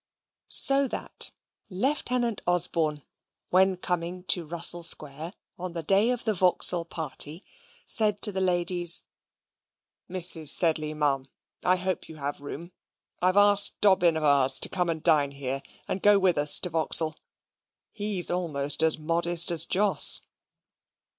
So 0.49 0.87
that 0.87 1.29
Lieutenant 1.69 2.41
Osborne, 2.47 3.03
when 3.51 3.77
coming 3.77 4.23
to 4.29 4.47
Russell 4.47 4.81
Square 4.81 5.33
on 5.59 5.73
the 5.73 5.83
day 5.83 6.09
of 6.09 6.25
the 6.25 6.33
Vauxhall 6.33 6.85
party, 6.85 7.45
said 7.85 8.19
to 8.23 8.31
the 8.31 8.41
ladies, 8.41 9.03
"Mrs. 10.09 10.47
Sedley, 10.47 10.95
Ma'am, 10.95 11.27
I 11.63 11.75
hope 11.75 12.09
you 12.09 12.15
have 12.15 12.41
room; 12.41 12.71
I've 13.21 13.37
asked 13.37 13.79
Dobbin 13.79 14.17
of 14.17 14.23
ours 14.23 14.57
to 14.61 14.69
come 14.69 14.89
and 14.89 15.03
dine 15.03 15.29
here, 15.33 15.61
and 15.87 16.01
go 16.01 16.17
with 16.17 16.35
us 16.35 16.59
to 16.61 16.71
Vauxhall. 16.71 17.15
He's 17.91 18.31
almost 18.31 18.81
as 18.81 18.97
modest 18.97 19.51
as 19.51 19.65
Jos." 19.65 20.21